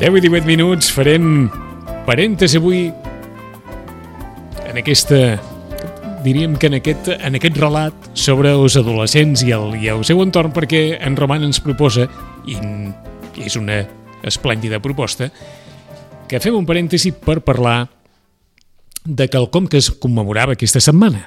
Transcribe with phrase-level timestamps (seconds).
[0.00, 1.50] Deu i 18 minuts, farem
[2.06, 2.86] parèntesi avui
[4.64, 5.18] en aquesta
[6.24, 10.22] diríem que en aquest, en aquest relat sobre els adolescents i el, i el seu
[10.24, 12.06] entorn perquè en Roman ens proposa
[12.48, 12.56] i
[13.44, 13.82] és una
[14.24, 15.28] esplèndida proposta
[16.30, 17.82] que fem un parèntesi per parlar
[19.04, 21.26] de quelcom que es commemorava aquesta setmana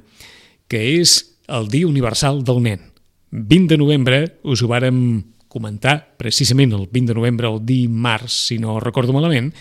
[0.66, 2.90] que és el Dia Universal del Nen.
[3.30, 5.22] 20 de novembre us ho vàrem
[5.54, 9.54] comentar precisament el 20 de novembre o dimarts, si no recordo malament,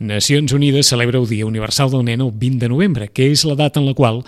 [0.00, 3.56] Nacions Unides celebra el Dia Universal del Nen el 20 de novembre, que és la
[3.56, 4.22] data en la qual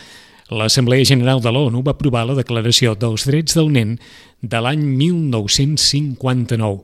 [0.52, 3.96] l'Assemblea General de l'ONU va aprovar la Declaració dels Drets del Nen
[4.42, 6.82] de l'any 1959.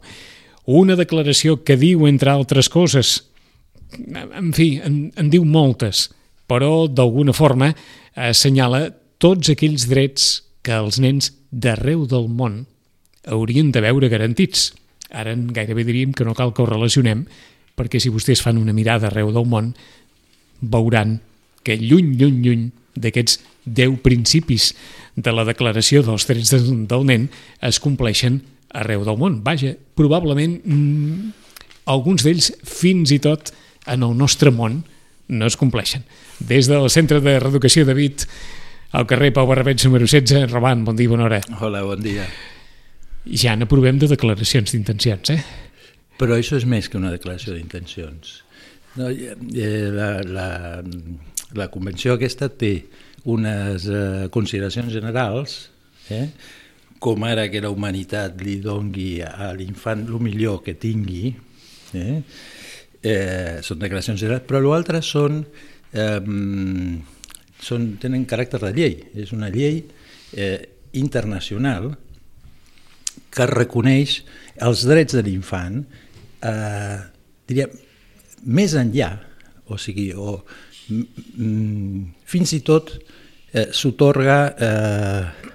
[0.69, 3.29] Una declaració que diu, entre altres coses,
[3.93, 6.09] en fi, en, en diu moltes,
[6.49, 7.75] però d'alguna forma
[8.17, 8.89] assenyala
[9.21, 10.31] tots aquells drets
[10.65, 12.63] que els nens d'arreu del món
[13.29, 14.73] haurien de veure garantits.
[15.09, 17.25] Ara gairebé diríem que no cal que ho relacionem,
[17.79, 19.73] perquè si vostès fan una mirada arreu del món,
[20.61, 21.21] veuran
[21.63, 22.67] que lluny, lluny, lluny
[22.99, 24.73] d'aquests 10 principis
[25.17, 26.55] de la Declaració dels Drets
[26.89, 27.29] del Nen
[27.65, 28.41] es compleixen
[28.75, 29.41] arreu del món.
[29.45, 31.33] Vaja, probablement mmm,
[31.89, 33.53] alguns d'ells fins i tot
[33.89, 34.83] en el nostre món
[35.29, 36.05] no es compleixen.
[36.41, 38.25] Des del Centre de Reeducació de Vit,
[38.93, 41.43] al carrer Pau Barrabets número 16, Roman, bon dia, bona hora.
[41.61, 42.25] Hola, bon dia.
[43.27, 45.41] Ja n'aprovem de declaracions d'intencions, eh?
[46.19, 48.43] Però això és més que una declaració d'intencions.
[48.99, 50.49] No, eh, la, la,
[51.55, 52.73] la convenció aquesta té
[53.29, 55.59] unes eh, consideracions generals,
[56.11, 56.27] eh,
[56.99, 61.35] com ara que la humanitat li dongui a l'infant el millor que tingui,
[61.95, 62.17] eh,
[63.03, 65.45] eh, són declaracions generals, però l'altre són,
[65.93, 66.19] eh,
[67.69, 69.85] són, tenen caràcter de llei, és una llei
[70.35, 70.59] eh,
[70.99, 71.93] internacional
[73.35, 74.23] que reconeix
[74.65, 75.83] els drets de l'infant,
[76.45, 76.99] eh,
[77.49, 77.69] diria,
[78.47, 79.13] més enllà,
[79.69, 80.39] o sigui, o
[82.29, 85.49] fins i tot eh, s'otorga eh,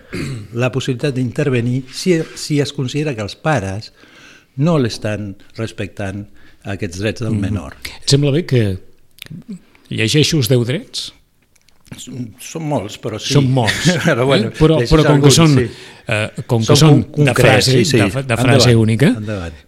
[0.61, 3.89] la possibilitat d'intervenir si, si es considera que els pares
[4.61, 6.27] no l'estan respectant
[6.69, 7.75] aquests drets del menor.
[7.79, 8.03] Mm.
[8.03, 8.63] Et sembla bé que
[9.89, 11.09] llegeixo els 10 drets?
[11.93, 13.35] Són molts, però sí.
[13.35, 14.55] Són molts, però, bueno, eh?
[14.57, 15.67] però, però com que són, sí.
[16.07, 17.99] eh, com que són, són de frase, sí, sí.
[18.01, 19.61] de, de frase endavant, única, endavant.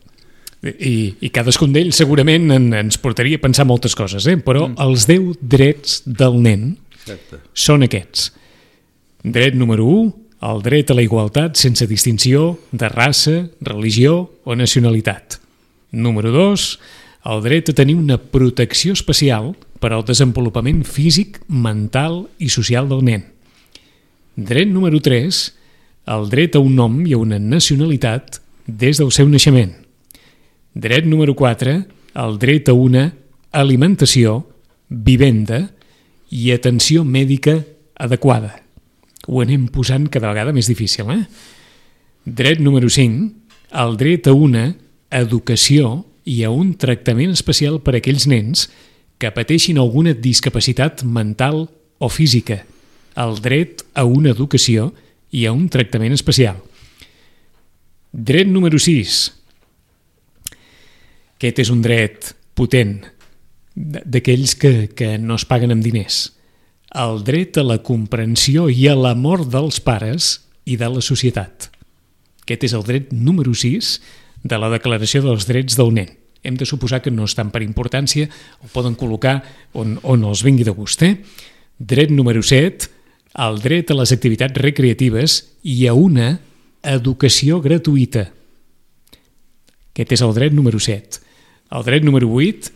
[0.66, 4.40] I, i cadascun d'ells segurament en, ens portaria a pensar moltes coses, eh?
[4.42, 4.80] però mm.
[4.82, 6.72] els 10 drets del nen
[7.04, 7.44] Exacte.
[7.54, 8.32] són aquests.
[9.26, 10.12] Dret número 1,
[10.46, 15.40] el dret a la igualtat sense distinció de raça, religió o nacionalitat.
[15.96, 16.66] Número 2,
[17.26, 23.02] el dret a tenir una protecció especial per al desenvolupament físic, mental i social del
[23.06, 23.26] nen.
[24.36, 25.42] Dret número 3,
[26.14, 29.74] el dret a un nom i a una nacionalitat des del seu naixement.
[30.76, 31.76] Dret número 4,
[32.22, 33.08] el dret a una
[33.56, 34.44] alimentació,
[34.90, 35.64] vivenda
[36.30, 37.64] i atenció mèdica
[37.98, 38.60] adequada.
[39.26, 41.24] Ho anem posant cada vegada més difícil, eh?
[42.26, 43.32] Dret número 5,
[43.82, 44.68] el dret a una
[45.10, 48.68] educació i a un tractament especial per a aquells nens
[49.22, 51.68] que pateixin alguna discapacitat mental
[51.98, 52.66] o física,
[53.16, 54.92] el dret a una educació
[55.32, 56.60] i a un tractament especial.
[58.12, 59.20] Dret número 6.
[61.36, 62.98] Aquest és un dret potent,
[63.76, 66.32] d'aquells que, que no es paguen amb diners.
[66.96, 70.30] El dret a la comprensió i a l'amor dels pares
[70.64, 71.70] i de la societat.
[72.46, 73.98] Aquest és el dret número 6
[74.46, 76.14] de la Declaració dels Drets del Nen.
[76.46, 78.28] hem de suposar que no estan per importància,
[78.62, 79.40] o poden col·locar
[79.74, 81.02] on, on els vingui de gust.
[81.02, 81.16] Eh?
[81.82, 82.86] Dret número 7,
[83.42, 86.36] el dret a les activitats recreatives i a una
[86.86, 88.28] educació gratuïta.
[89.96, 91.18] Aquest és el dret número 7.
[91.74, 92.70] El dret número 8,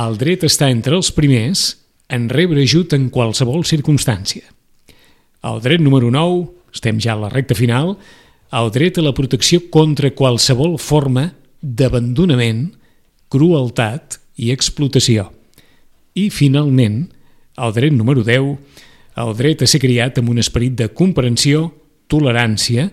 [0.00, 1.74] el dret està entre els primers
[2.08, 4.48] en rebre ajut en qualsevol circumstància.
[5.44, 7.98] El dret número 9, estem ja a la recta final,
[8.50, 11.30] el dret a la protecció contra qualsevol forma
[11.62, 12.72] d'abandonament,
[13.30, 15.28] crueltat i explotació.
[16.18, 17.04] I, finalment,
[17.60, 18.56] el dret número 10,
[19.22, 21.68] el dret a ser criat amb un esperit de comprensió,
[22.10, 22.88] tolerància,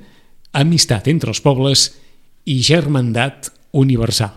[0.54, 1.90] amistat entre els pobles
[2.46, 4.36] i germandat universal.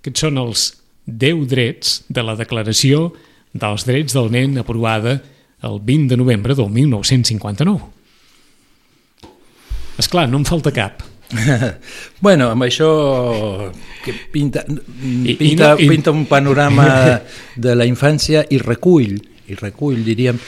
[0.00, 0.66] Aquests són els
[1.08, 3.08] 10 drets de la Declaració
[3.54, 5.22] dels Drets del Nen aprovada
[5.64, 7.93] el 20 de novembre del 1959.
[10.04, 11.00] És clar, no em falta cap.
[12.20, 12.88] bueno, amb això
[14.04, 17.22] que pinta, pinta, i no- i- pinta un panorama
[17.56, 19.16] de la infància i recull,
[19.48, 20.38] i recull, diríem,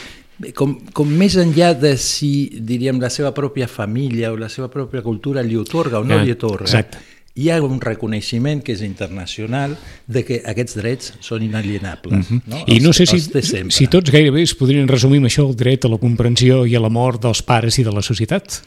[0.55, 2.31] com, com més enllà de si,
[2.61, 6.23] diríem, la seva pròpia família o la seva pròpia cultura li otorga o no Ah,
[6.23, 6.99] li otorga, exacte.
[7.37, 9.75] hi ha un reconeixement que és internacional
[10.05, 12.29] de que aquests drets són inalienables.
[12.31, 12.37] no?
[12.45, 12.63] Mhm.
[12.67, 15.55] I no Els- sé si, els si tots gairebé es podrien resumir amb això el
[15.57, 18.61] dret a la comprensió i a l'amor dels pares i de la societat.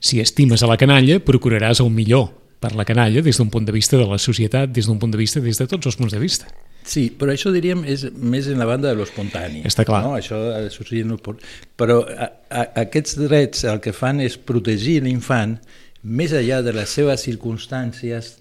[0.00, 2.30] Si estimes a la canalla, procuraràs el millor
[2.62, 5.18] per la canalla des d'un punt de vista de la societat, des d'un punt de
[5.18, 6.46] vista, des de tots els punts de vista.
[6.88, 9.60] Sí, però això diríem és més en la banda de l'espontani.
[9.68, 10.00] Està clar.
[10.06, 10.14] No?
[10.16, 11.36] Això ha de sorgir en el por-
[11.76, 15.58] Però a, a, aquests drets el que fan és protegir l'infant
[16.02, 18.38] més enllà de les seves circumstàncies,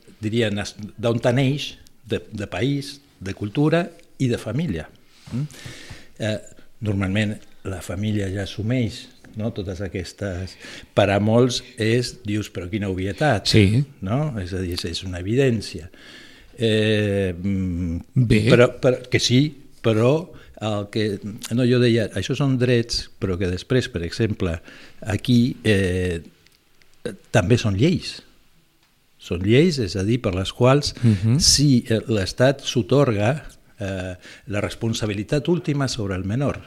[0.53, 1.73] nas- d'on neix,
[2.07, 4.87] de, de país, de cultura i de família.
[5.33, 5.43] Mm?
[6.19, 6.37] Eh,
[6.81, 7.35] normalment
[7.67, 9.07] la família ja assumeix
[9.37, 9.51] no?
[9.55, 10.57] totes aquestes...
[10.97, 13.83] Per a molts és, dius, però quina obvietat, Sí.
[14.01, 14.33] no?
[14.41, 15.89] És a dir, és- una evidència.
[16.57, 18.41] Eh, mm, Bé.
[18.49, 19.41] Però, però, que sí,
[19.85, 20.11] però
[20.59, 21.19] el que,
[21.53, 24.55] no, jo deia, això són drets, però que després, per exemple,
[25.05, 26.23] aquí eh,
[27.31, 28.23] també són lleis.
[29.21, 31.37] Són lleis, és a dir, per les quals uh -huh.
[31.39, 33.45] si eh, l'Estat s'otorga
[33.79, 34.15] eh,
[34.47, 36.61] la responsabilitat última sobre el menor.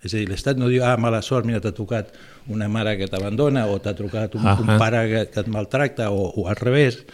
[0.00, 2.14] És a dir, l'Estat no diu, ah, mala sort, mira, t'ha tocat
[2.48, 4.64] una mare que t'abandona o t'ha trucat un, uh -huh.
[4.64, 7.04] un pare que, que et maltracta o, o al revés,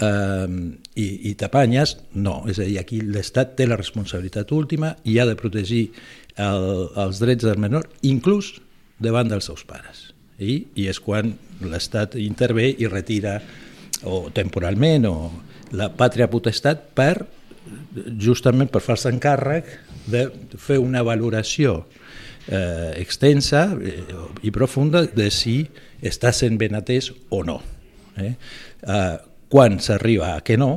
[0.00, 0.48] eh,
[0.94, 2.44] i, i t'apanyes, no.
[2.48, 5.90] És a dir, aquí l'Estat té la responsabilitat última i ha de protegir
[6.36, 8.60] el, els drets del menor, inclús
[8.98, 10.14] davant dels seus pares.
[10.38, 13.40] I, i és quan l'Estat intervé i retira
[14.08, 15.16] o temporalment o
[15.76, 17.26] la pàtria potestat per
[18.20, 19.68] justament per fer-se encàrrec
[20.10, 20.24] de
[20.58, 21.84] fer una valoració
[22.48, 24.02] eh, extensa eh,
[24.46, 25.60] i profunda de si
[26.02, 27.60] està sent ben atès o no.
[28.16, 28.32] Eh?
[28.34, 29.16] Eh,
[29.50, 30.72] quan s'arriba a que no,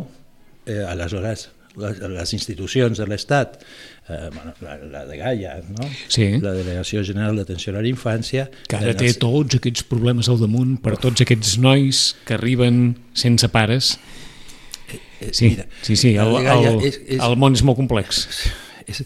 [0.66, 1.50] eh, aleshores
[1.80, 3.56] les, les institucions de l'Estat,
[4.10, 5.88] eh, bueno, la, la de Gaia, no?
[6.12, 6.28] Sí.
[6.44, 10.38] la Delegació General d'Atenció a la Infància, Que ara té els- tots aquests problemes al
[10.44, 13.96] damunt per tots aquests nois que arriben sense pares.
[15.32, 18.28] Sí, Eh, mira, sí, sí, el, de el, és- és- el món és molt complex.
[18.88, 19.04] és,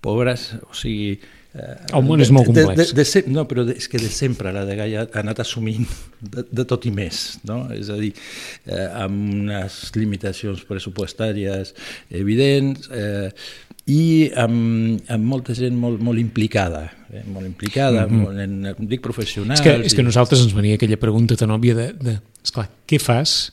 [0.00, 1.18] pobres, o sigui...
[1.58, 2.92] Eh, El món és molt de- complex.
[2.92, 5.40] De, de, de, no, però de, és que de sempre la de Gaia ha anat
[5.40, 5.86] assumint
[6.20, 7.62] de, de tot i més, no?
[7.74, 8.12] És a dir,
[8.68, 11.72] eh, amb unes limitacions pressupostàries
[12.14, 13.32] evidents eh,
[13.88, 18.68] i amb, amb molta gent molt, molt implicada, eh, molt implicada, mm -hmm.
[18.68, 19.60] molt en, dic professionals...
[19.60, 22.68] És que, és que a nosaltres ens venia aquella pregunta tan òbvia de, de esclar,
[22.86, 23.52] què fas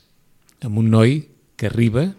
[0.62, 1.24] amb un noi
[1.58, 2.14] que arriba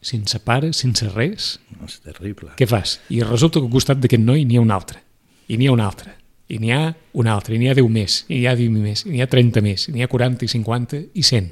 [0.00, 1.58] sense pare, sense res?
[1.78, 2.50] No, és terrible.
[2.58, 3.00] Què fas?
[3.10, 5.00] I resulta que al costat d'aquest noi n'hi ha un altre,
[5.48, 6.12] i n'hi ha un altre,
[6.48, 9.04] i n'hi ha un altre, i n'hi ha 10 més, i n'hi ha 20 més,
[9.06, 11.48] i n'hi ha 30 més, i n'hi ha 40 i 50 i 100.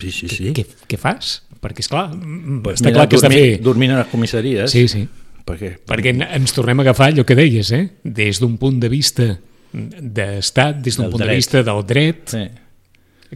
[0.00, 0.52] Sí, sí, sí.
[0.56, 1.42] Què, què fas?
[1.62, 3.60] Perquè, esclar, mm, Pues està clar que has de dormir, fer...
[3.62, 4.70] Dormint a les comissaries.
[4.72, 5.04] Sí, sí.
[5.44, 7.84] Perquè, Perquè en- ens tornem a agafar allò que deies, eh?
[8.02, 9.28] Des d'un punt de vista
[9.74, 11.36] d'estat, des d'un punt de dret.
[11.36, 12.42] vista del dret, sí.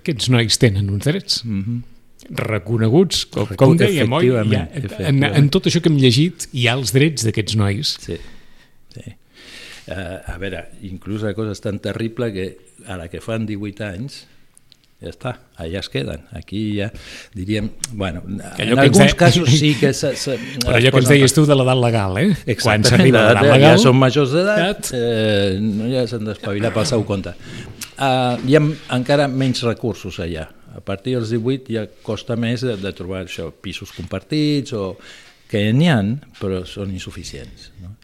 [0.01, 1.83] aquests nois tenen uns drets Mm -hmm.
[2.31, 4.31] Reconeguts, com, com dèiem, oi?
[4.37, 4.65] Ha,
[5.09, 7.95] en, en tot això que hem llegit hi ha els drets d'aquests nois.
[8.05, 8.19] Sí,
[8.97, 9.05] sí.
[9.89, 12.49] Uh, a veure, inclús la cosa és tan terrible que
[12.87, 14.19] a la que fan 18 anys
[14.99, 15.33] ja està,
[15.63, 16.25] allà es queden.
[16.37, 16.89] Aquí ja
[17.33, 19.93] diríem, bueno, Allò en alguns de- casos sí que...
[19.95, 22.33] Se, se, Però allò que ens deies tu de l'edat legal, eh?
[22.35, 23.77] Quan Exactament, s'arriba a l'edat legal...
[23.79, 24.91] ja són majors d'edat, edat.
[24.99, 27.33] eh, no, ja s'han d'espavilar pel seu compte.
[27.95, 28.63] Uh, hi ha
[28.99, 30.49] encara menys recursos allà.
[30.79, 34.93] A partir dels 18 ja costa més de, de trobar això, pisos compartits o
[35.51, 35.99] que n'hi ha,
[36.39, 37.71] però són insuficients.
[37.83, 37.95] No?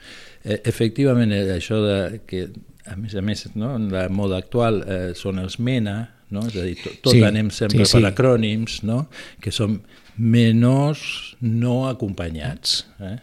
[0.42, 2.48] Eh, efectivament, eh, això de que,
[2.90, 5.98] a més a més, no, en la moda actual eh, són els MENA,
[6.34, 6.46] no?
[6.48, 8.00] és a dir, tot, tot Sí, anem sempre sí, sí.
[8.00, 9.04] per acrònims, no?
[9.44, 9.78] que són
[10.16, 12.82] menors no acompanyats.
[13.00, 13.16] Eh?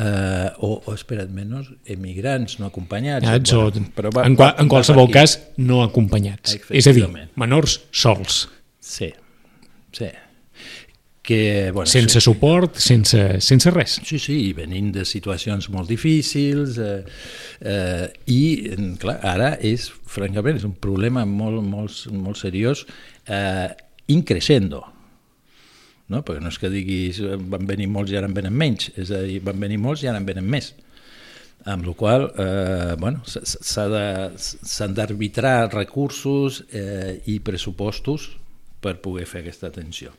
[0.00, 3.26] Uh, o, o, espera't, menors emigrants no acompanyats.
[3.26, 6.54] Ats, o, però en, qual, en qualsevol cas, no acompanyats.
[6.70, 7.08] És a dir,
[7.40, 8.44] menors sols,
[8.90, 9.12] Sí,
[9.92, 10.08] sí.
[11.22, 14.00] Que, bueno, sense sí, suport, sense, sense res.
[14.02, 17.04] Sí, sí, i venint de situacions molt difícils eh,
[17.60, 18.40] eh, i,
[18.98, 22.82] clar, ara és, francament, és un problema molt, molt, molt seriós
[23.28, 23.68] eh,
[24.10, 24.82] increixendo,
[26.10, 26.24] no?
[26.24, 29.22] perquè no és que diguis van venir molts i ara en venen menys, és a
[29.22, 30.72] dir, van venir molts i ara en venen més.
[31.68, 38.32] Amb la qual eh, bueno, s'han d'arbitrar recursos eh, i pressupostos
[38.80, 40.14] per poder fer aquesta atenció.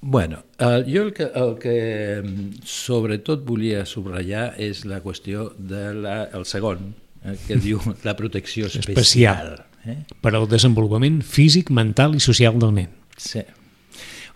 [0.00, 6.06] Bueno, eh, jo el que, el que mm, sobretot volia subratllar és la qüestió del
[6.06, 8.96] de segon, eh, que diu la protecció especial.
[8.96, 9.58] Especial.
[9.88, 9.96] Eh?
[10.20, 12.90] per al desenvolupament físic, mental i social del nen.
[13.16, 13.40] Sí.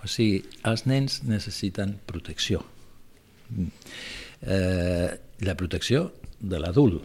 [0.05, 2.63] O sigui, els nens necessiten protecció.
[3.51, 3.69] Mm.
[4.45, 5.11] Eh,
[5.45, 7.05] la protecció de l'adult.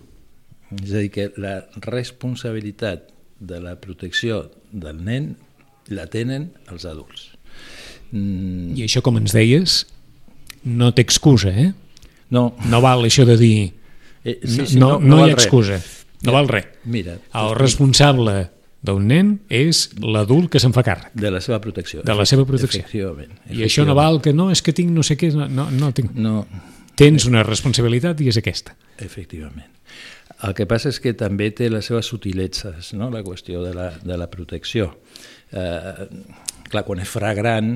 [0.80, 5.32] És a dir, que la responsabilitat de la protecció del nen
[5.90, 7.30] la tenen els adults.
[8.12, 9.84] Mm, I això, com ens deies,
[10.66, 11.72] no té excusa, eh?
[12.34, 13.74] no, No val això de dir...
[14.24, 14.40] eh,
[14.76, 15.46] no, no, no, val hi ha res.
[15.46, 15.82] excusa,
[16.26, 16.66] no val res.
[16.86, 18.50] Mira, El responsable
[18.82, 21.12] d'un nen és l'adult que se'n fa càrrec.
[21.14, 22.02] de la seva protecció.
[22.08, 22.80] De la seva protecció.
[22.82, 23.34] Efectivament.
[23.52, 25.92] I això no val que no, és que tinc no sé què, no, no, no
[25.94, 26.14] tinc.
[26.16, 26.46] No,
[27.00, 28.74] Tens una responsabilitat i és aquesta.
[29.00, 29.68] efectivament.
[30.48, 33.10] El que passa és que també té les seves sutiletzes, no?
[33.12, 34.88] la qüestió de la, de la protecció.
[35.52, 36.06] Eh,
[36.72, 37.74] clar, quan és fragrant,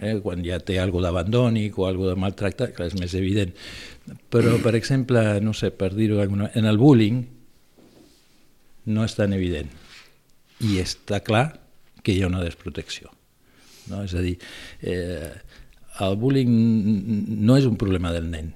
[0.00, 3.52] eh, quan ja té alguna d'abandònic o alguna de maltractat, clar, és més evident.
[4.32, 7.20] Però, per exemple, no sé, per dir-ho d'alguna en el bullying
[8.90, 9.68] no és tan evident.
[10.64, 11.50] I està clar
[12.00, 13.12] que hi ha una desprotecció.
[13.90, 14.04] No?
[14.06, 14.38] És a dir,
[14.80, 15.34] eh,
[16.00, 16.56] el bullying
[17.44, 18.54] no és un problema del nen,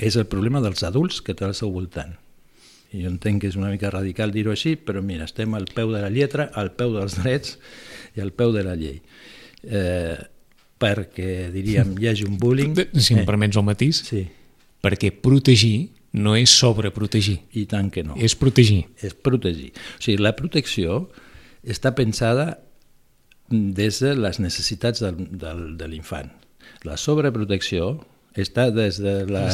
[0.00, 2.16] és el problema dels adults que té al seu voltant.
[2.90, 5.92] I jo entenc que és una mica radical dir-ho així, però mira, estem al peu
[5.92, 7.58] de la lletra, al peu dels drets
[8.16, 8.98] i al peu de la llei.
[9.62, 10.16] Eh,
[10.80, 12.74] perquè, diríem, hi hagi un bullying...
[12.96, 14.24] Si em permets el matís, Sí,
[14.80, 18.16] perquè protegir no és sobreprotegir, i tant que no.
[18.18, 18.82] és protegir.
[19.04, 19.70] és protegir.
[19.98, 21.04] O sigui, la protecció
[21.62, 22.56] està pensada
[23.50, 26.32] des de les necessitats del, del, de l'infant.
[26.86, 28.00] La sobreprotecció
[28.38, 29.46] està des, de la,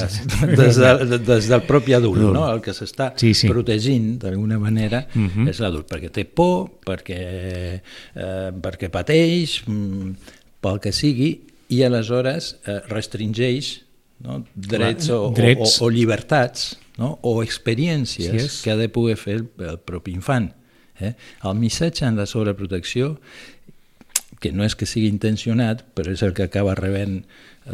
[0.57, 2.43] des, de, des del propi adult, no?
[2.53, 3.49] el que s'està Sí, sí.
[3.49, 5.31] protegint d'alguna manera uh Mhm.
[5.47, 5.49] -huh.
[5.49, 7.81] és l'adult, perquè té por, perquè,
[8.15, 10.11] eh, perquè pateix, mm,
[10.61, 13.83] pel que sigui, i aleshores eh, restringeix
[14.21, 14.45] no?
[14.55, 15.81] drets, o, drets.
[15.81, 17.19] O, o, o llibertats no?
[17.23, 18.63] o experiències Sí és.
[18.63, 20.53] que ha de poder fer el, el propi infant.
[21.01, 21.15] Eh?
[21.45, 23.19] El missatge en la sobreprotecció,
[24.41, 27.25] que no és que sigui intencionat, però és el que acaba rebent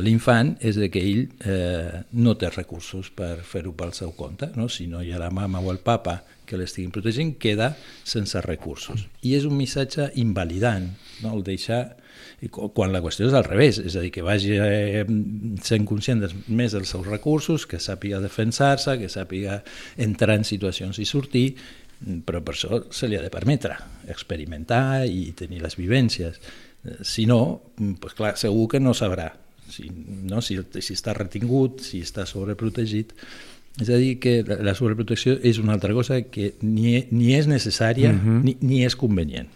[0.00, 4.48] l'infant, és de que ell eh, no té recursos per fer-ho pel seu compte.
[4.56, 4.68] No?
[4.72, 7.72] Si no hi ha la mama o el papa que l'estiguin protegint, queda
[8.04, 9.06] sense recursos.
[9.22, 10.88] I és un missatge invalidant,
[11.24, 11.34] no?
[11.36, 11.84] el deixar
[12.50, 15.04] quan la qüestió és al revés, és a dir, que vagi eh,
[15.64, 19.60] sent conscient més dels seus recursos, que sàpiga defensar-se, que sàpiga
[19.96, 21.46] entrar en situacions i sortir,
[22.26, 23.76] però per això se li ha de permetre
[24.10, 26.40] experimentar i tenir les vivències.
[26.82, 29.30] Eh, Si no, pues clar, segur que no sabrà
[29.72, 29.88] si,
[30.28, 30.42] no?
[30.44, 33.12] si, si està retingut, si està sobreprotegit.
[33.80, 38.10] És a dir, que la, sobreprotecció és una altra cosa que ni, ni és necessària
[38.12, 38.42] uh -huh.
[38.44, 39.48] ni, ni és convenient.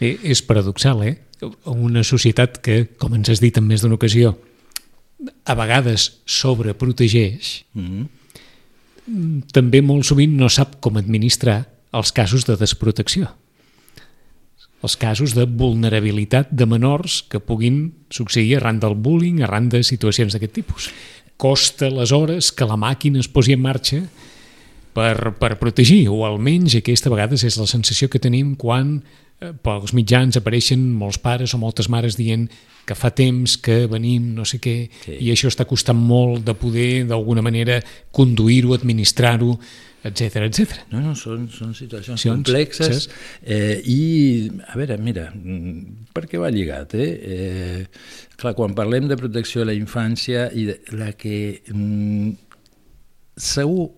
[0.00, 1.18] Eh, és paradoxal, eh?
[1.64, 4.36] Una societat que, com ens has dit en més d'una ocasió,
[5.44, 8.08] a vegades sobreprotegeix, Mm
[9.06, 9.42] -hmm.
[9.52, 13.34] també molt sovint no sap com administrar els casos de desprotecció.
[14.82, 20.34] Els casos de vulnerabilitat de menors que puguin succeir arran del bullying, arran de situacions
[20.34, 20.90] d'aquest tipus.
[21.38, 24.00] Costa, aleshores, que la màquina es posi en marxa
[24.92, 28.98] per, per protegir, o almenys aquesta a vegades és la sensació que tenim quan
[29.62, 32.48] pels mitjans apareixen molts pares o moltes mares dient
[32.86, 35.16] que fa temps que venim, no sé què, Sí.
[35.20, 37.80] i això està costant molt de poder, d'alguna manera,
[38.10, 39.58] conduir-ho, administrar-ho,
[40.02, 40.80] etc etc.
[40.90, 43.08] No, no, són, són situacions Situacions, complexes
[43.42, 45.28] eh, i, a veure, mira,
[46.12, 46.96] per què va lligat?
[46.98, 47.10] Eh?
[47.22, 47.86] Eh,
[48.36, 52.32] clar, quan parlem de protecció de la infància i de, la que mm,
[53.36, 53.92] segur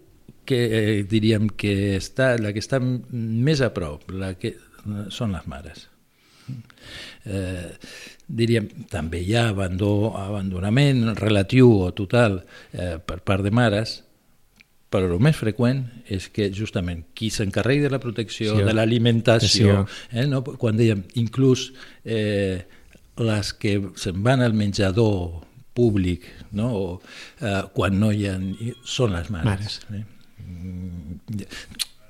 [0.44, 4.52] que eh, diríem que està, la que està més a prop la que,
[5.10, 5.88] són les mares.
[7.24, 7.70] Eh,
[8.28, 14.02] diríem, també hi ha abandó, abandonament relatiu o total eh, per part de mares,
[14.92, 15.80] però el més freqüent
[16.12, 20.20] és que justament qui s'encarregui de la protecció, Sí, de l'alimentació, sí.
[20.20, 20.42] eh, no?
[20.44, 21.70] quan dèiem inclús
[22.04, 22.60] eh,
[23.18, 25.40] les que se'n van al menjador
[25.74, 26.68] públic, no?
[26.76, 26.84] o,
[27.40, 28.36] eh, quan no hi ha...
[28.86, 29.48] són les mares.
[29.48, 29.80] Mares.
[29.90, 30.04] Eh?
[30.44, 31.48] Mm,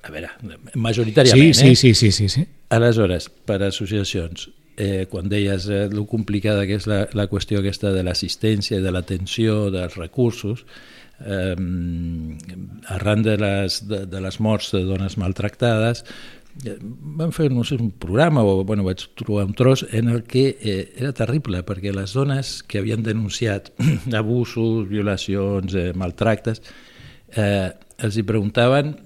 [0.04, 0.28] A veure,
[0.76, 1.76] majoritàriament, Sí, eh?
[1.80, 2.42] sí, sí, sí, sí, sí.
[2.74, 7.92] Aleshores, per associacions, eh, quan deies eh, lo complicada que és la, la qüestió aquesta
[7.94, 10.64] de l'assistència, de l'atenció, dels recursos,
[11.20, 11.54] eh,
[12.96, 16.02] arran de les, de, de les morts de dones maltractades,
[16.64, 20.24] eh, vam fer no sé, un programa, o bueno, vaig trobar un tros, en el
[20.24, 23.70] que eh, era terrible, perquè les dones que havien denunciat
[24.18, 26.62] abusos, violacions, eh, maltractes,
[27.36, 27.70] eh,
[28.02, 28.96] els hi preguntaven,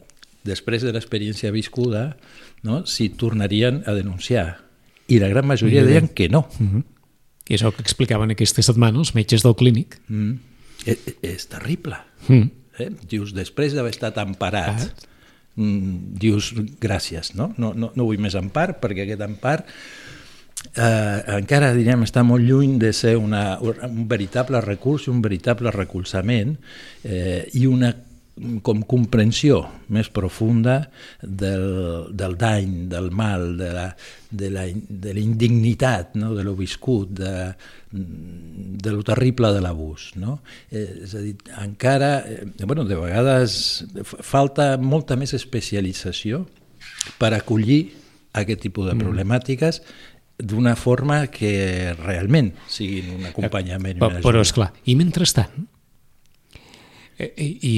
[0.45, 2.17] després de l'experiència viscuda,
[2.63, 4.65] no, si tornarien a denunciar.
[5.09, 6.49] I la gran majoria deien que no.
[6.59, 6.85] Mm -hmm.
[7.49, 10.01] I és el que explicaven aquesta setmana els metges del clínic.
[10.09, 10.35] Mm.
[10.85, 11.97] És, és terrible.
[12.29, 12.51] Mm.
[12.79, 12.91] Eh?
[13.09, 14.93] Dius, després d'haver estat emparat,
[15.57, 17.55] mm, dius, gràcies, no?
[17.57, 17.93] No, no?
[17.95, 19.65] no vull més empar, perquè aquest empar
[20.77, 25.73] eh, encara, diríem, està molt lluny de ser una, un veritable recurs i un veritable
[25.75, 26.57] recolzament
[27.05, 27.93] eh, i una
[28.63, 29.61] com comprensió
[29.95, 30.79] més profunda
[31.23, 33.87] del, del dany, del mal, de la,
[34.31, 36.35] de la, de la indignitat, no?
[36.37, 37.33] de lo viscut, de,
[37.91, 40.11] de lo terrible de l'abús.
[40.21, 40.39] No?
[40.71, 43.59] Eh, és a dir, encara, eh, bueno, de vegades
[44.05, 46.45] falta molta més especialització
[47.19, 47.83] per acollir
[48.39, 49.83] aquest tipus de problemàtiques
[50.39, 54.47] d'una forma que realment siguin un acompanyament Però, però ajuda.
[54.47, 55.67] esclar, i mentrestant,
[57.19, 57.77] i, i,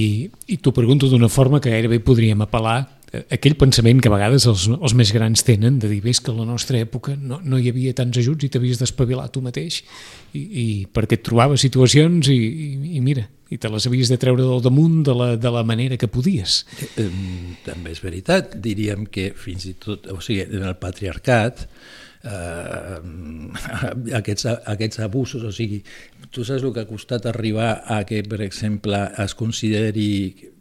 [0.52, 2.80] i t'ho pregunto d'una forma que gairebé podríem apel·lar
[3.10, 6.36] aquell pensament que a vegades els, els més grans tenen de dir, ves que a
[6.36, 9.80] la nostra època no, no hi havia tants ajuts i t'havies d'espavilar tu mateix
[10.32, 12.68] i, i perquè et trobaves situacions i, i,
[12.98, 15.98] i mira, i te les havies de treure del damunt de la, de la manera
[15.98, 16.60] que podies.
[16.94, 17.08] Eh,
[17.66, 21.99] També és veritat, diríem que fins i tot, o sigui, en el patriarcat, eh,
[24.16, 25.80] aquests, aquests abusos, o sigui,
[26.30, 30.08] tu saps el que ha costat arribar a que, per exemple, es consideri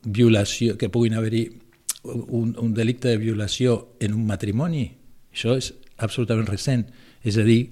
[0.06, 1.44] violació, que puguin haver-hi
[2.04, 4.86] un, un delicte de violació en un matrimoni?
[5.34, 6.86] Això és absolutament recent.
[7.24, 7.70] És a dir,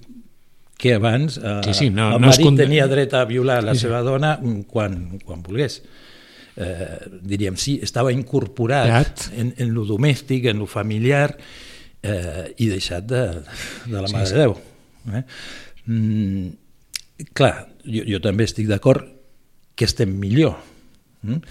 [0.78, 3.74] que abans eh, Sí, sí, no- el no es marit tenia dret a violar la
[3.74, 4.36] seva dona
[4.70, 5.80] quan, quan volgués.
[6.58, 9.32] Eh, diríem, sí, estava incorporat Clar.
[9.38, 11.36] en, en lo domèstic, en lo familiar,
[12.02, 13.22] eh, i deixat de,
[13.86, 14.56] de la Mare de Déu.
[15.14, 15.22] Eh?
[15.88, 16.48] Mm,
[17.34, 19.06] clar, jo, jo també estic d'acord
[19.78, 20.58] que estem millor.
[21.22, 21.42] Mm?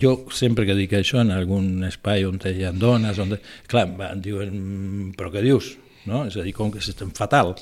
[0.00, 3.36] Jo sempre que dic això en algun espai on hi ha dones, on...
[3.68, 5.74] clar, em diuen, "Mm, però què dius?
[6.08, 6.24] No?
[6.26, 7.54] És a dir, com que estem fatal.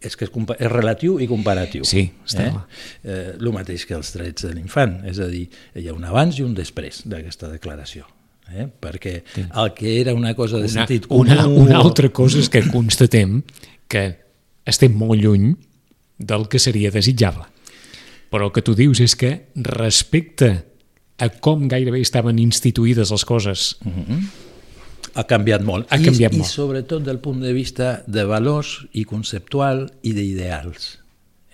[0.00, 1.84] És que és, és relatiu i comparatiu.
[1.84, 2.52] Sí, està eh?
[3.02, 6.38] Eh, el mateix que els drets de l'infant, és a dir, hi ha un abans
[6.38, 8.06] i un després d'aquesta declaració.
[8.48, 8.66] Eh?
[8.80, 11.20] Perquè el que era una cosa de Una, sentit comú...
[11.26, 13.42] una, una altra cosa és que constatem
[13.88, 14.04] que
[14.68, 15.52] estem molt lluny
[16.18, 17.44] del que seria desitjable.
[18.28, 19.32] Però el que tu dius és que
[19.68, 20.50] respecte
[21.18, 23.72] a com gairebé estaven instituïdes les coses
[25.18, 25.88] ha canviat molt.
[25.90, 26.50] Ha I, canviat I molt.
[26.50, 30.90] sobretot del punt de vista de valors i conceptual i d'ideals.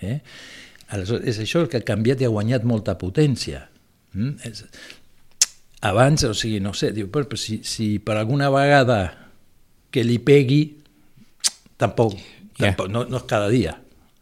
[0.05, 0.19] Eh?
[0.93, 3.65] Aleshores, és això el que ha canviat i ha guanyat molta potència.
[4.13, 4.37] Mm?
[4.45, 4.65] És...
[5.85, 8.99] Abans, o sigui, no sé, diu, però, però si, si per alguna vegada
[9.93, 10.63] que li pegui,
[11.77, 12.15] tampoc,
[12.57, 12.69] Ja.
[12.71, 13.75] tampoc no, no és cada dia.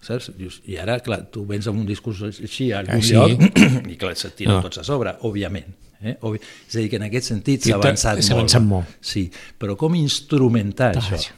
[0.03, 0.31] Saps?
[0.35, 3.13] Dius, I ara, clar, tu vens amb un discurs així a algun Ah, sí?
[3.15, 4.61] lloc i clar, se't tiren No.
[4.65, 5.69] tots a sobre, òbviament.
[6.03, 6.17] Eh?
[6.27, 6.41] Obvi...
[6.67, 8.39] És a dir, que en aquest sentit s'ha avançat s'ha molt.
[8.41, 8.97] avançat molt.
[8.99, 11.31] Sí, però com instrumentar Ah, això?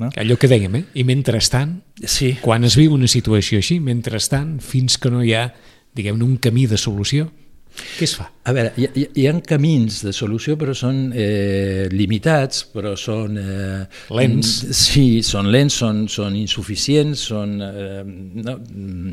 [0.00, 0.08] No?
[0.18, 0.84] Allò que dèiem, eh?
[0.98, 5.52] I mentrestant, Sí, quan es viu una situació així, mentrestant, fins que no hi ha,
[5.94, 7.28] diguem un camí de solució,
[7.72, 8.28] què es fa?
[8.44, 13.36] a veure, hi, hi, hi ha camins de solució, però són eh, limitats, però són...
[13.38, 13.82] Eh,
[14.18, 14.50] Lents.
[14.76, 17.60] Sí, són lents, són, són insuficients, són...
[17.62, 18.02] Eh,
[18.42, 19.12] no, mm,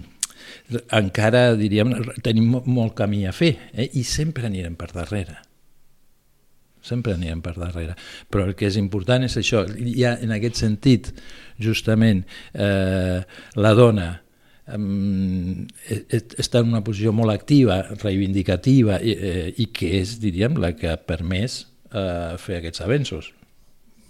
[0.97, 1.93] encara, diríem,
[2.25, 3.89] tenim mo- molt camí a fer, eh?
[3.99, 5.37] i sempre anirem per darrere.
[6.81, 7.95] Sempre anirem per darrere.
[8.31, 9.65] Però el que és important és això.
[9.67, 11.11] Hi ha, en aquest sentit,
[11.59, 13.19] justament, eh,
[13.59, 14.13] la dona
[16.37, 20.89] està en una posició molt activa, reivindicativa, i, eh, i que és, diríem, la que
[20.91, 23.31] ha permès eh, fer aquests avenços.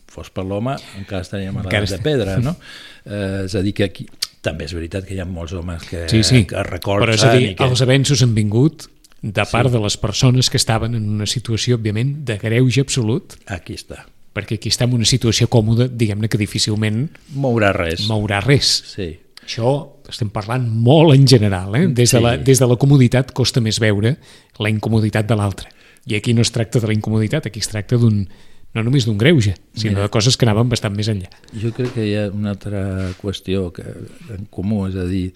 [0.10, 2.56] Fos per l'home, encara estaríem a l'edat de pedra, no?
[3.10, 4.04] Eh, és a dir, que aquí
[4.44, 7.24] també és veritat que hi ha molts homes que, Sí, sí, que recolzen però és
[7.26, 7.66] a dir, que...
[7.66, 8.86] els avenços han vingut
[9.24, 13.74] de part de les persones que estaven en una situació, òbviament, de greuge absolut, Aquí
[13.80, 14.04] està.
[14.36, 18.06] perquè aquí està en una situació còmoda, diguem-ne que difícilment Mourà res.
[18.12, 18.76] mourà res.
[18.94, 19.10] Sí.
[19.48, 19.74] Això
[20.10, 21.88] estem parlant molt en general, eh?
[21.88, 22.24] des, de Sí.
[22.24, 24.18] la, des de la comoditat costa més veure
[24.60, 25.70] la incomoditat de l'altre.
[26.10, 28.28] I aquí no es tracta de la incomoditat, aquí es tracta d'un
[28.72, 30.04] no només d'un greuge, sinó Mira.
[30.04, 31.26] de coses que anaven bastant més enllà.
[31.58, 33.82] Jo crec que hi ha una altra qüestió que,
[34.30, 35.32] en comú, és a dir,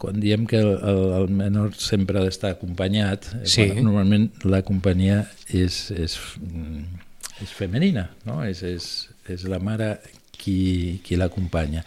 [0.00, 3.66] quan diem que el, el, menor sempre ha d'estar acompanyat, eh, Sí.
[3.66, 6.84] bueno, normalment la companyia és, és, mm,
[7.44, 8.40] és femenina, no?
[8.42, 8.88] és, és,
[9.28, 9.98] és la mare
[10.32, 11.84] qui, qui l'acompanya.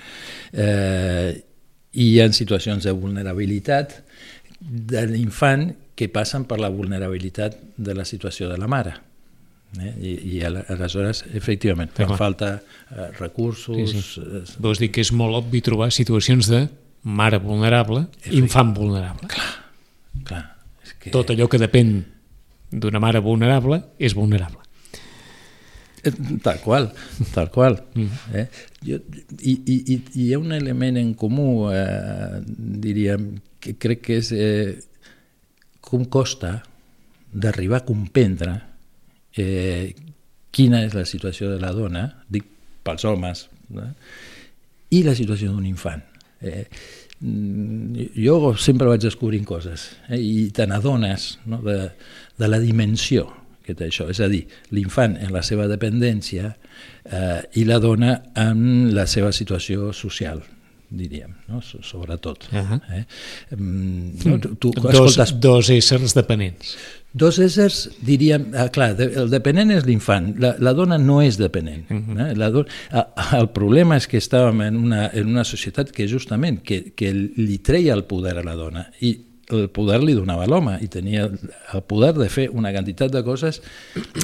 [0.53, 1.41] Eh,
[1.95, 3.99] I hi ha situacions de vulnerabilitat
[4.60, 8.95] de l'infant que passen per la vulnerabilitat de la situació de la mare.
[9.79, 9.91] Eh?
[9.99, 12.17] I, I aleshores, efectivament, fan clar.
[12.19, 13.75] falta eh, recursos...
[13.75, 14.58] Sí, Sí, sí.
[14.63, 16.65] Vols dir que és molt obvi trobar situacions de
[17.05, 19.29] mare vulnerable, infant vulnerable.
[20.25, 20.43] clar,
[20.84, 21.13] és que...
[21.15, 21.97] Tot allò que depèn
[22.71, 24.64] d'una mare vulnerable és vulnerable.
[26.45, 26.91] Tal qual,
[27.33, 27.79] tal qual.
[27.95, 28.35] Mm.
[28.37, 28.45] Eh?
[28.85, 28.99] Jo,
[29.41, 34.31] i, i, I hi ha un element en comú, eh, diríem, que crec que és
[34.35, 34.75] eh,
[35.81, 36.59] com costa
[37.33, 38.53] d'arribar a comprendre
[39.35, 39.95] eh,
[40.55, 42.45] quina és la situació de la dona, dic
[42.85, 43.89] pels homes, eh?
[44.95, 46.03] i la situació d'un infant.
[46.45, 46.67] Eh,
[47.19, 51.79] mm, jo sempre vaig descobrint coses eh, i te n'adones no, de,
[52.37, 53.25] de la dimensió
[53.65, 56.56] que té això, és a dir, l'infant en la seva dependència
[57.06, 60.43] eh, i la dona en la seva situació social,
[60.95, 61.62] diríem, no?
[61.65, 62.47] So- sobretot.
[62.54, 62.80] Ahà.
[62.93, 63.04] Eh?
[63.56, 66.75] Mm, no, tu, tu Dos, escoltes dos éssers dependents.
[67.15, 71.86] Dos éssers, diríem, ah, clar, el dependent és l'infant, la, la dona no és dependent.
[71.89, 72.32] Uh -huh.
[72.32, 72.36] eh?
[72.36, 76.62] la dona, ah, el problema és que estàvem en una, en una societat que justament
[76.62, 79.17] que, que li treia el poder a la dona i
[79.53, 83.60] el poder li donava l'home i tenia el poder de fer una quantitat de coses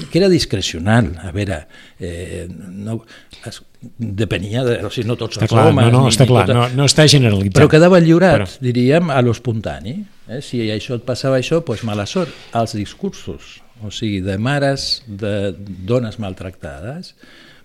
[0.10, 1.12] que era discrecional.
[1.22, 1.60] A veure,
[2.00, 3.04] eh, no,
[3.46, 3.62] es,
[3.98, 4.80] depenia de...
[4.86, 5.92] O sigui, no tots Està els clar, homes...
[5.92, 7.58] no, no, està ni clar, tota- no, no està generalitzat.
[7.60, 9.98] però quedava lliurat, Però- diríem, a l'espontani.
[10.32, 10.40] Eh?
[10.46, 12.34] Si això et passava això, doncs mala sort.
[12.58, 15.52] Els discursos, o sigui, de mares, de
[15.86, 17.14] dones maltractades,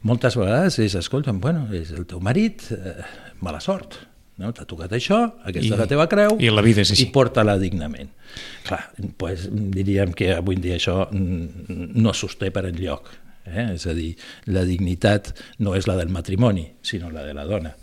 [0.06, 3.00] moltes vegades és, escolta, bueno, és el teu marit, eh,
[3.40, 3.96] mala sort.
[4.38, 4.52] No?
[4.52, 7.04] T'ha tocat això, aquesta I- és la teva creu, i la vida és així.
[7.06, 8.10] i porta-la dignament.
[8.66, 8.82] Clar,
[9.16, 13.08] pues, diríem que avui en dia això no es sosté per enlloc.
[13.46, 13.70] Eh?
[13.74, 17.74] És a dir, la dignitat no és la del matrimoni, sinó la de la dona.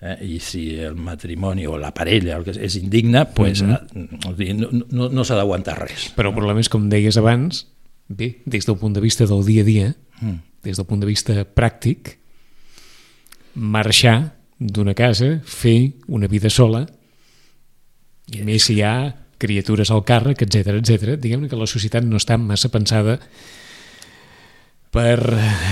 [0.00, 0.16] Eh?
[0.24, 4.54] I si el matrimoni o la parella el que és, és indigne, pues, mm -hmm.
[4.56, 6.12] no, no, no s'ha d'aguantar res.
[6.16, 7.66] Però el problema és, com deies abans,
[8.08, 10.38] bé, des del punt de vista del dia a dia, Mm.
[10.62, 12.16] des del punt de vista pràctic,
[13.54, 16.84] marxar d'una casa, fer una vida sola,
[18.30, 18.94] i més si hi ha
[19.40, 21.16] criatures al càrrec, etc etc.
[21.18, 23.16] diguem que la societat no està massa pensada
[24.92, 25.16] per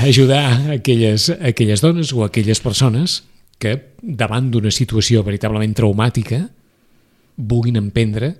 [0.06, 3.24] ajudar aquelles, aquelles dones o aquelles persones
[3.58, 6.44] que davant d'una situació veritablement traumàtica
[7.36, 8.36] vulguin emprendre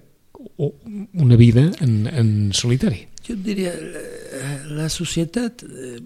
[0.59, 3.05] una vida en, en solitari.
[3.27, 3.75] Jo et diria,
[4.73, 5.63] la societat...
[5.67, 5.99] eh,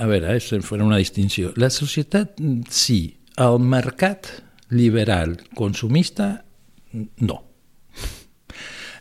[0.00, 1.52] A veure, eh, faré una distinció.
[1.56, 3.15] La societat, mm, sí.
[3.36, 4.30] El mercat
[4.70, 6.44] liberal consumista,
[7.20, 7.42] no.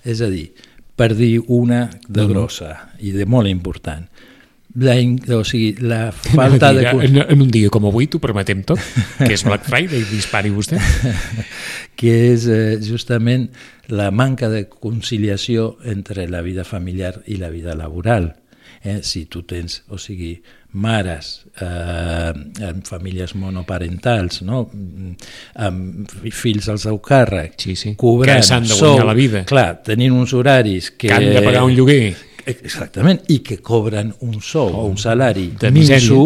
[0.05, 0.49] És a dir,
[0.95, 4.05] per dir una de grossa i de molt important,
[4.75, 4.95] la,
[5.37, 6.83] o sigui, la falta de...
[6.83, 8.81] Dir, en, en un dia com avui t'ho permetem tot,
[9.21, 10.79] que és Black Friday, dispari vostè.
[11.99, 13.47] que és eh, justament
[13.87, 18.33] la manca de conciliació entre la vida familiar i la vida laboral.
[18.83, 18.99] Eh?
[19.03, 20.35] Si tu tens, o sigui,
[20.75, 21.29] mares
[21.61, 22.31] eh,
[22.69, 24.65] amb famílies monoparentals, no?
[25.55, 29.15] Amb fi- fills al seu càrrec, Sí, sí, cobrant que s'han de guanyar sou, la
[29.17, 29.43] vida.
[29.49, 31.07] Clar, tenint uns horaris que...
[31.07, 32.15] Que han de pagar un lloguer.
[32.45, 36.19] Exactament, i que cobren un sou, Oh, un salari de minso,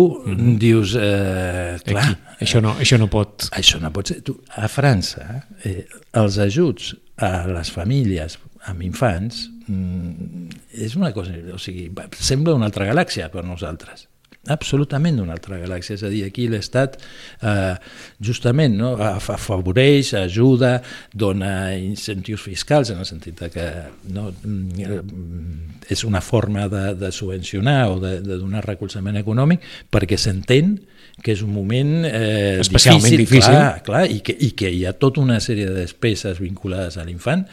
[0.59, 2.17] dius, eh, clar, Aquí.
[2.43, 3.47] Això no, això no pot...
[3.55, 4.19] això no pot ser.
[4.27, 5.85] Tu, a França, eh,
[6.19, 8.35] els ajuts a les famílies
[8.67, 10.49] amb infants mm,
[10.83, 11.87] és una cosa, o sigui,
[12.19, 14.05] sembla una altra galàxia per nosaltres
[14.47, 16.95] absolutament d'una altra galàxia, és a dir, aquí l'Estat
[17.43, 17.75] eh,
[18.23, 20.77] justament no, af- afavoreix, ajuda,
[21.13, 23.67] dona incentius fiscals en el sentit que
[24.15, 30.17] no, mm, és una forma de, de subvencionar o de, de donar recolzament econòmic perquè
[30.17, 30.77] s'entén
[31.19, 33.51] que és un moment eh, Especialment difícil.
[33.51, 37.03] Clar, clar, i, que, i que hi ha tota una sèrie de despeses vinculades a
[37.03, 37.43] l'infant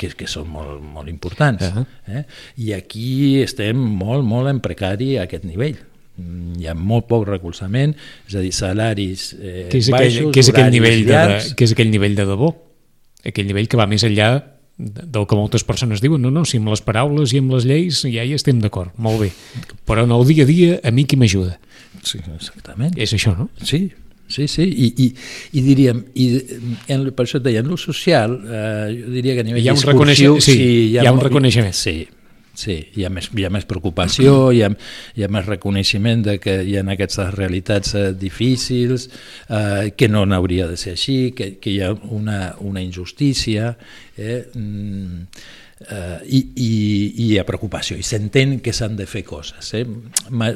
[0.00, 1.64] que, que són molt, molt importants.
[1.68, 1.82] Uh.
[1.82, 2.16] -huh.
[2.16, 2.24] eh?
[2.56, 5.76] I aquí estem molt, molt en precari a aquest nivell.
[6.16, 7.96] Mm, Hi ha molt poc recolzament,
[8.28, 11.48] és a dir, salaris eh, Què és, baixos, aquell, què és aquell nivell de, llargs.
[11.58, 12.52] què és aquell nivell de debò?
[13.26, 14.28] Aquell nivell que va més enllà
[14.78, 17.64] de- del que moltes persones diuen, no, no, si amb les paraules i amb les
[17.66, 19.32] lleis ja hi estem d'acord, molt bé,
[19.86, 21.58] però en el dia a dia a mi qui m'ajuda?
[22.02, 22.94] Sí, exactament.
[22.98, 23.48] És això, no?
[23.62, 23.90] Sí,
[24.28, 25.12] sí, sí, i, i,
[25.58, 26.26] i diríem, i
[26.94, 29.68] en, per això et deia, en l'ús social, eh, jo diria que a nivell Hi
[29.68, 30.58] ha un discursiu, reconeixement- sí,
[30.92, 31.74] hi ha un molt- reconeixement.
[31.74, 32.04] Sí,
[32.58, 34.70] sí, hi ha més, hi ha més preocupació, hi ha,
[35.18, 39.08] hi ha més reconeixement de que hi ha aquestes realitats eh, difícils,
[39.48, 43.74] eh, que no n'hauria de ser així, que, que hi ha una, una injustícia,
[44.16, 45.22] eh, mm,
[45.90, 46.68] eh, i, i,
[47.24, 49.84] i hi ha preocupació, i s'entén que s'han de fer coses, eh,
[50.30, 50.50] ma,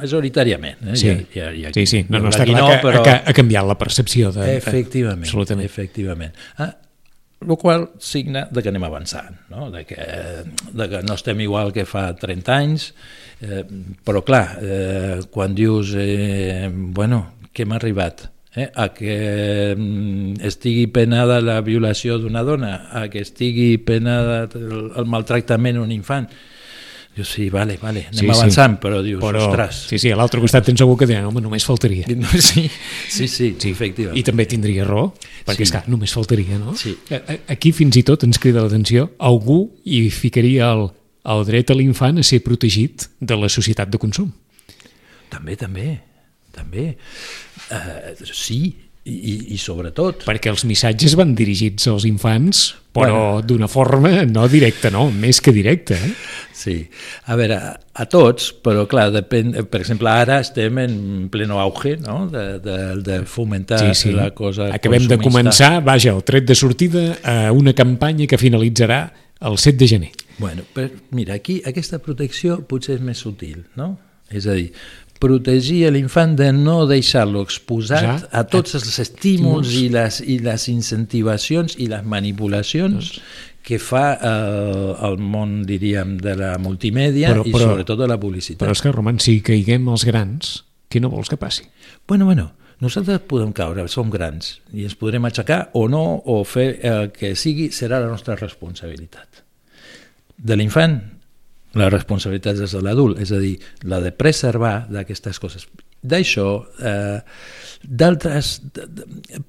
[0.00, 0.82] majoritàriament.
[0.90, 0.96] Eh?
[0.98, 2.02] Sí, Hi ha, hi ha, hi ha, sí, sí.
[2.08, 3.04] No, no, està clar que, però...
[3.06, 4.32] que ha canviat la percepció.
[4.34, 5.70] De, Efectivament, Absolutament.
[5.70, 6.44] efectivament.
[6.58, 6.72] Ah,
[7.40, 9.68] el qual signa de que anem avançant, no?
[9.70, 9.98] De, que,
[10.72, 12.88] de que no estem igual que fa 30 anys,
[13.44, 13.62] eh,
[14.06, 17.22] però clar, eh, quan dius, eh, bueno,
[17.52, 18.26] què m'ha arribat?
[18.56, 18.70] Eh?
[18.72, 19.16] A que
[19.76, 25.92] mm, estigui penada la violació d'una dona, a que estigui penada el, el maltractament d'un
[25.92, 26.30] infant,
[27.16, 28.32] Dius, sí, vale, vale, anem Sí, sí.
[28.34, 29.78] avançant, però dius, Però, ostres...
[29.88, 32.04] sí, sí, a l'altre costat tens algú que dirà, home, només faltaria.
[32.36, 32.66] Sí,
[33.08, 34.18] sí, sí, sí efectivament.
[34.20, 35.14] I també tindria raó,
[35.46, 35.64] perquè Sí.
[35.64, 35.68] sí.
[35.70, 36.74] és clar, només faltaria, no?
[36.76, 36.92] Sí.
[37.48, 40.90] Aquí fins i tot ens crida l'atenció, algú hi ficaria el,
[41.24, 44.28] el dret a l'infant a ser protegit de la societat de consum.
[45.32, 45.88] També, també,
[46.54, 46.90] també.
[47.72, 48.60] Uh, sí,
[49.06, 50.24] i, i, sobretot...
[50.26, 53.42] Perquè els missatges van dirigits als infants, però bueno.
[53.46, 55.94] d'una forma no directa, no, més que directa.
[55.94, 56.10] Eh?
[56.56, 56.76] Sí,
[57.30, 60.96] a veure, a, a tots, però clar, depèn, per exemple, ara estem en
[61.30, 62.24] pleno auge no?
[62.32, 64.14] de, de, de fomentar Sí, sí.
[64.16, 65.28] la cosa Acabem de consumista.
[65.28, 69.04] començar, vaja, el tret de sortida a una campanya que finalitzarà
[69.46, 70.10] el 7 de gener.
[70.38, 73.94] Bueno, però mira, aquí aquesta protecció potser és més sutil, no?
[74.32, 74.72] És a dir,
[75.22, 78.28] protegir l'infant de no deixar-lo exposat Exat.
[78.36, 83.16] a tots els estímuls i les, i les incentivacions i les manipulacions
[83.66, 88.18] que fa eh, el món, diríem, de la multimèdia Però- i però- sobretot de la
[88.20, 88.62] publicitat.
[88.62, 91.64] Però és que, Roman, si caiguem els grans, què no vols que passi?
[92.06, 96.78] Bueno, bueno, nosaltres podem caure, som grans i ens podrem aixecar o no, o fer
[96.86, 99.42] el que sigui, serà la nostra responsabilitat.
[100.36, 101.00] De l'infant,
[101.76, 105.66] la responsabilitat és de l'adult, és a dir, la de preservar d'aquestes coses.
[106.06, 107.18] D'això, eh,
[107.82, 108.60] d'altres...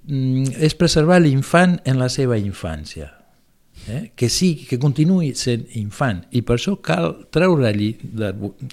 [0.07, 3.13] mm, És preservar l'infant en la seva infància.
[3.87, 4.11] Eh?
[4.15, 7.93] que sí, que continuï sent infant i per això cal treure-li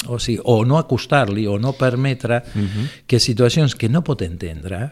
[0.09, 2.87] o, sigui, o no acostar-li o no permetre uh -huh.
[3.07, 4.90] que situacions que no pot entendre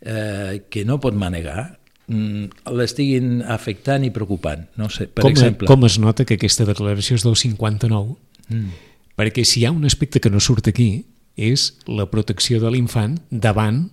[0.00, 1.79] eh, que no pot manegar
[2.10, 7.18] l'estiguin afectant i preocupant no sé, per com, exemple com es nota que aquesta declaració
[7.18, 8.16] és del 59?
[8.48, 8.86] mm,
[9.20, 11.04] Perquè si hi ha un aspecte que no surt aquí
[11.36, 13.90] és la protecció de l'infant davant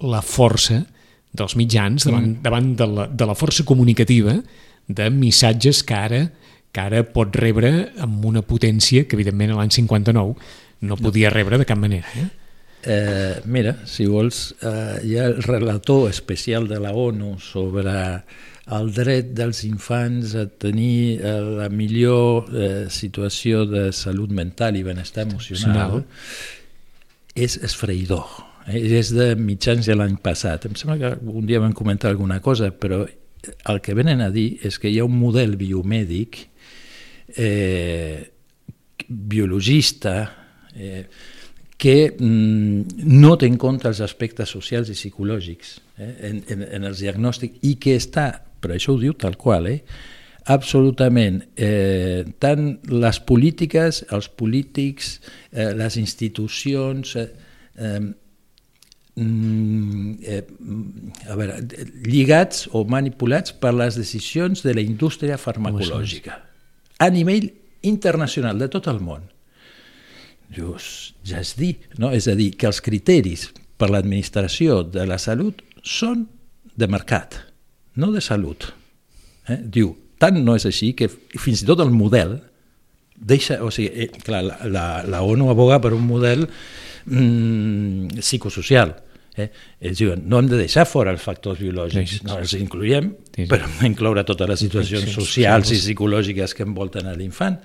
[0.00, 0.82] la- força
[1.32, 2.42] dels mitjans, davant, mm.
[2.42, 4.34] davant de, la, de la força comunicativa
[4.88, 6.20] de missatges que ara,
[6.72, 10.34] que ara pot rebre amb una potència que evidentment l'any 59
[10.80, 12.06] no podia rebre de cap manera.
[12.16, 12.28] Eh?
[12.82, 17.92] Eh, mira, si vols, eh, hi ha el relator especial de la ONU sobre
[18.70, 24.84] el dret dels infants a tenir eh, la millor eh, situació de salut mental i
[24.86, 26.04] benestar emocional.
[27.34, 28.30] És esfreïdor.
[28.66, 28.80] Eh?
[29.00, 30.64] És de mitjans de l'any passat.
[30.66, 34.60] Em sembla que un dia vam comentar alguna cosa, però el que venen a dir
[34.66, 36.46] és que hi ha un model biomèdic
[37.36, 38.30] eh,
[39.08, 40.14] biologista
[40.74, 41.06] eh,
[41.80, 46.88] que mm, no té en compte els aspectes socials i psicològics eh, en, en, en
[46.90, 48.26] els diagnòstics i que està,
[48.60, 49.80] però això ho diu tal qual, eh,
[50.52, 55.14] absolutament eh, tant les polítiques, els polítics,
[55.52, 57.26] eh, les institucions, eh,
[57.80, 58.00] eh,
[59.16, 60.44] mm, eh,
[61.32, 61.58] a veure,
[62.04, 66.42] lligats o manipulats per les decisions de la indústria farmacològica
[67.00, 67.48] a nivell
[67.88, 69.24] internacional de tot el món.
[70.50, 72.10] Dius, ja és dir, no?
[72.14, 76.26] és a dir, que els criteris per l'administració de la salut són
[76.76, 77.38] de mercat,
[78.00, 78.72] no de salut.
[79.48, 79.60] Eh?
[79.62, 82.38] Diu, tant no és així que fins i tot el model
[83.20, 86.46] deixa, o sigui, eh, clar, la, la, la ONU aboga per un model
[87.06, 88.96] mm, psicosocial.
[89.36, 89.46] Eh?
[89.86, 92.50] Ells diuen, no hem de deixar fora els factors biològics, Sí, no els
[93.36, 93.46] Sí, sí.
[93.46, 97.60] però hem d'incloure totes les situacions socials i psicològiques que envolten a l'infant.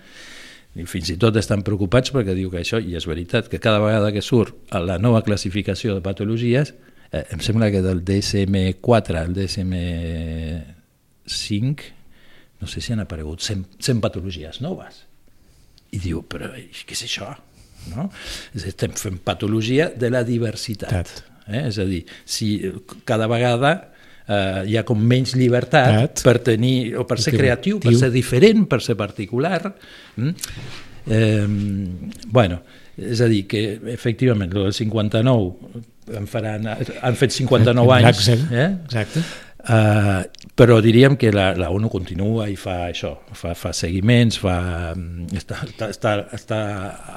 [0.75, 3.79] I fins i tot estan preocupats perquè diu que això, i és veritat, que cada
[3.79, 6.73] vegada que surt a la nova classificació de patologies,
[7.11, 11.79] eh, em sembla que del DSM-4 al DSM-5,
[12.59, 15.05] no sé si han aparegut 100, 100 patologies noves.
[15.95, 17.27] I diu, però què és això?
[17.93, 18.03] No?
[18.57, 21.23] Estem fent patologia de la diversitat.
[21.47, 21.69] Eh?
[21.69, 22.71] És a dir, si
[23.07, 23.94] cada vegada
[24.27, 26.23] eh, hi ha com menys llibertat Tat.
[26.25, 29.61] per tenir, o per ser creatiu, per ser diferent, per ser particular.
[30.17, 30.33] Mm?
[31.05, 31.47] Eh,
[32.27, 32.61] bueno,
[32.97, 35.83] és a dir, que efectivament, el del 59
[36.15, 38.61] en faran, han fet 59 anys, Exacte.
[38.61, 38.69] eh?
[38.85, 39.25] Exacte.
[39.65, 40.21] Uh,
[40.53, 44.59] però diríem que la, la ONU continua i fa això, fa, fa seguiments, fa,
[44.93, 46.59] mm, està, està, està, està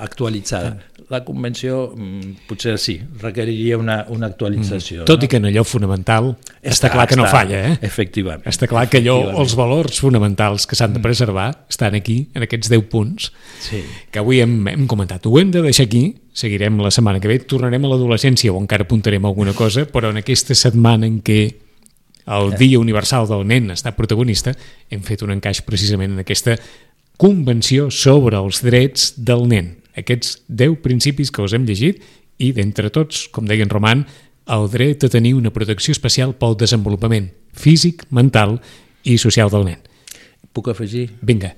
[0.06, 0.78] actualitzada.
[1.08, 5.06] La convenció mm, potser sí, requeriria una, una actualització.
[5.08, 5.24] Tot no?
[5.24, 7.78] i que en allò fonamental està, està clar que no falla, eh?
[7.88, 8.44] Efectivament.
[8.50, 12.68] Està clar que allò, els valors fonamentals que s'han de preservar estan aquí, en aquests
[12.68, 13.30] 10 punts,
[13.64, 13.80] Sí.
[14.12, 15.24] que avui hem, hem comentat.
[15.24, 18.84] Ho hem de deixar aquí, seguirem la setmana que ve, tornarem a l'adolescència o encara
[18.84, 21.40] apuntarem alguna cosa, però en aquesta setmana en què
[22.28, 24.52] el Dia Universal del Nen està protagonista,
[24.92, 26.58] hem fet un encaix precisament en aquesta
[27.18, 29.77] convenció sobre els drets del nen.
[29.98, 32.02] Aquests 10 principis que us hem llegit
[32.38, 34.04] i, d'entre tots, com deia en Roman,
[34.48, 38.58] el dret a tenir una protecció especial pel desenvolupament físic, mental
[39.04, 39.82] i social del nen.
[40.54, 41.08] Puc afegir?
[41.20, 41.52] Vinga,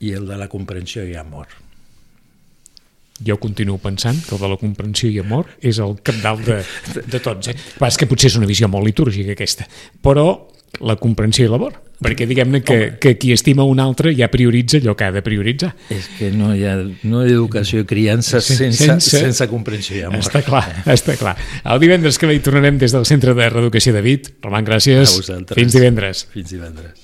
[0.00, 1.46] I el de la comprensió i amor.
[3.24, 6.58] jo continuo pensant que el de la comprensió i amor és el capdalt de,
[7.06, 7.48] de tots.
[7.48, 7.54] Eh?
[7.80, 9.64] Pas que potser és una visió molt litúrgica aquesta,
[10.04, 10.26] però
[10.84, 14.94] la comprensió i l'amor, perquè diguem-ne que, que qui estima un altre ja prioritza allò
[14.96, 15.72] que ha de prioritzar.
[15.90, 16.74] És que no hi ha,
[17.08, 20.20] no hi ha educació i criança sense, sense- sense, comprensió i amor.
[20.20, 21.36] Està clar, està clar.
[21.64, 24.30] El divendres que ve hi tornarem des del Centre de Reeducació de Vit.
[24.44, 25.08] Roman, gràcies.
[25.14, 25.56] A vosaltres.
[25.56, 26.26] Fins divendres.
[26.32, 27.02] Fins divendres.